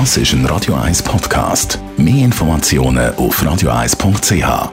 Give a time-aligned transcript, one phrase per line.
[0.00, 1.78] Das ist ein Radio 1 Podcast.
[1.96, 4.72] Mehr Informationen auf radio1.ch.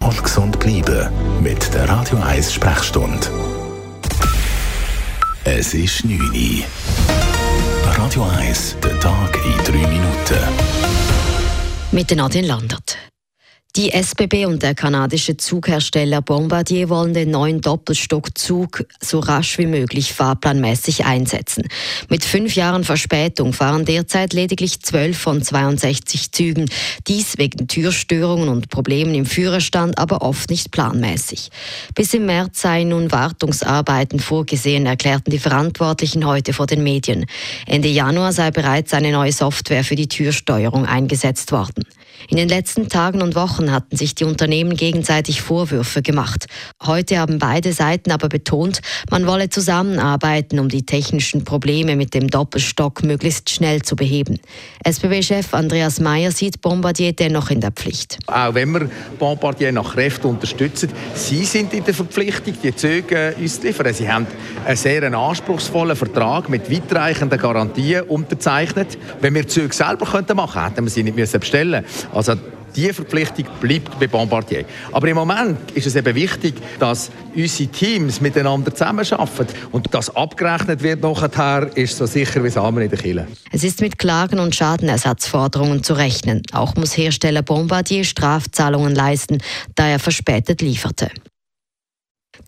[0.00, 1.08] Und gesund bleiben
[1.40, 3.24] mit der Radio 1 Sprechstunde.
[5.44, 6.64] Es ist 9 Uhr.
[7.96, 10.38] Radio 1, der Tag in 3 Minuten.
[11.92, 12.98] Mit Nadine Landert.
[13.78, 20.12] Die SBB und der kanadische Zughersteller Bombardier wollen den neuen Doppelstockzug so rasch wie möglich
[20.14, 21.62] fahrplanmäßig einsetzen.
[22.08, 26.68] Mit fünf Jahren Verspätung fahren derzeit lediglich zwölf von 62 Zügen.
[27.06, 31.50] Dies wegen Türstörungen und Problemen im Führerstand, aber oft nicht planmäßig.
[31.94, 37.26] Bis im März seien nun Wartungsarbeiten vorgesehen, erklärten die Verantwortlichen heute vor den Medien.
[37.64, 41.84] Ende Januar sei bereits eine neue Software für die Türsteuerung eingesetzt worden.
[42.26, 46.46] In den letzten Tagen und Wochen hatten sich die Unternehmen gegenseitig Vorwürfe gemacht.
[46.84, 52.28] Heute haben beide Seiten aber betont, man wolle zusammenarbeiten, um die technischen Probleme mit dem
[52.28, 54.40] Doppelstock möglichst schnell zu beheben.
[54.84, 58.18] SBB-Chef Andreas Mayer sieht Bombardier dennoch in der Pflicht.
[58.26, 63.60] Auch wenn wir Bombardier nach Kräften unterstützen, sie sind in der Verpflichtung, die Züge uns
[63.60, 63.94] zu liefern.
[63.94, 64.26] Sie haben
[64.66, 68.98] einen sehr anspruchsvollen Vertrag mit weitreichenden Garantien unterzeichnet.
[69.20, 72.07] Wenn wir Züge selber machen könnten, hätten wir sie nicht bestellen müssen.
[72.12, 72.34] Also
[72.76, 74.64] die Verpflichtung bleibt bei Bombardier.
[74.92, 79.48] Aber im Moment ist es eben wichtig, dass unsere Teams miteinander zusammenarbeiten.
[79.72, 83.26] Und das abgerechnet wird nachher, ist so sicher wie Samen in der Kille.
[83.50, 86.42] Es ist mit Klagen und Schadenersatzforderungen zu rechnen.
[86.52, 89.38] Auch muss Hersteller Bombardier Strafzahlungen leisten,
[89.74, 91.10] da er verspätet lieferte.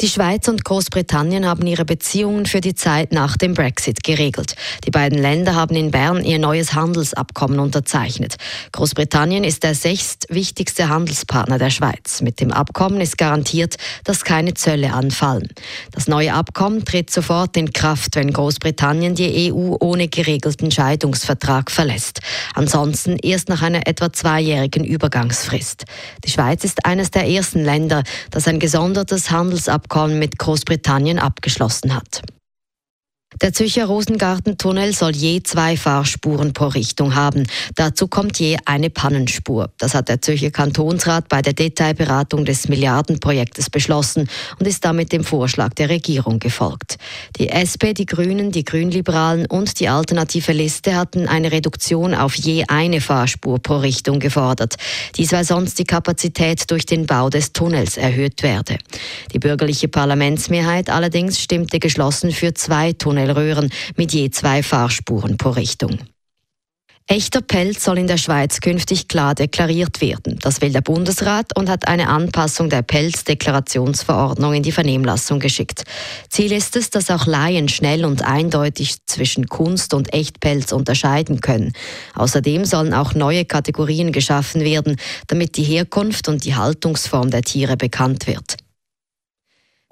[0.00, 4.54] Die Schweiz und Großbritannien haben ihre Beziehungen für die Zeit nach dem Brexit geregelt.
[4.86, 8.36] Die beiden Länder haben in Bern ihr neues Handelsabkommen unterzeichnet.
[8.72, 12.22] Großbritannien ist der sechstwichtigste Handelspartner der Schweiz.
[12.22, 15.48] Mit dem Abkommen ist garantiert, dass keine Zölle anfallen.
[15.92, 22.20] Das neue Abkommen tritt sofort in Kraft, wenn Großbritannien die EU ohne geregelten Scheidungsvertrag verlässt.
[22.54, 25.84] Ansonsten erst nach einer etwa zweijährigen Übergangsfrist.
[26.24, 31.96] Die Schweiz ist eines der ersten Länder, das ein gesondertes Handelsabkommen Abkommen mit Großbritannien abgeschlossen
[31.96, 32.22] hat.
[33.40, 37.46] Der Zürcher Rosengartentunnel soll je zwei Fahrspuren pro Richtung haben.
[37.76, 39.70] Dazu kommt je eine Pannenspur.
[39.78, 45.22] Das hat der Zürcher Kantonsrat bei der Detailberatung des Milliardenprojektes beschlossen und ist damit dem
[45.22, 46.96] Vorschlag der Regierung gefolgt.
[47.38, 52.64] Die SP, die Grünen, die Grünliberalen und die alternative Liste hatten eine Reduktion auf je
[52.66, 54.74] eine Fahrspur pro Richtung gefordert.
[55.16, 58.76] Dies weil sonst die Kapazität durch den Bau des Tunnels erhöht werde.
[59.32, 65.50] Die bürgerliche Parlamentsmehrheit allerdings stimmte geschlossen für zwei Tunnel Röhren mit je zwei Fahrspuren pro
[65.50, 65.98] Richtung.
[67.12, 70.38] Echter Pelz soll in der Schweiz künftig klar deklariert werden.
[70.42, 75.82] Das will der Bundesrat und hat eine Anpassung der Pelzdeklarationsverordnung in die Vernehmlassung geschickt.
[76.28, 81.72] Ziel ist es, dass auch Laien schnell und eindeutig zwischen Kunst und Echtpelz unterscheiden können.
[82.14, 84.94] Außerdem sollen auch neue Kategorien geschaffen werden,
[85.26, 88.56] damit die Herkunft und die Haltungsform der Tiere bekannt wird.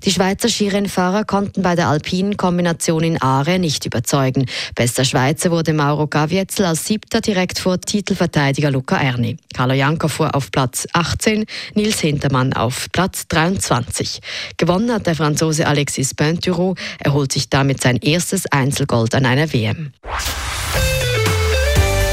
[0.04, 4.46] Die Schweizer Skirennfahrer konnten bei der alpinen Kombination in Aare nicht überzeugen.
[4.76, 9.36] Bester Schweizer wurde Mauro Gavietzel als siebter direkt vor Titelverteidiger Luca Erni.
[9.54, 14.20] Carlo Janko fuhr auf Platz 18, Nils Hintermann auf Platz 23.
[14.56, 16.76] Gewonnen hat der Franzose Alexis Pointureau.
[17.00, 19.92] Er holt sich damit sein erstes Einzelgold an einer WM.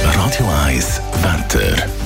[0.02, 2.05] Radio 1 Wetter.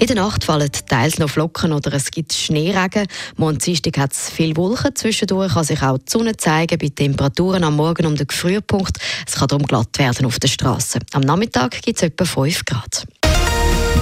[0.00, 3.06] In der Nacht fallen teils noch Flocken oder es gibt Schneeregen.
[3.36, 4.96] Morgen Dienstag hat es viel Wolken.
[4.96, 8.96] Zwischendurch kann sich auch die Sonne zeigen bei Temperaturen am Morgen um den Frühpunkt.
[9.26, 11.00] Es kann darum glatt werden auf der Straße.
[11.12, 13.06] Am Nachmittag gibt es etwa 5 Grad.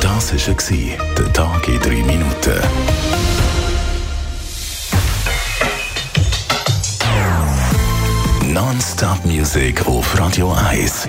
[0.00, 2.62] Das war der Tag in 3 Minuten.
[8.46, 11.08] Non-Stop-Musik auf Radio 1.